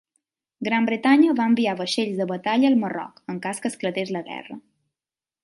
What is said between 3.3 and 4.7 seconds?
en cas que esclatés la guerra.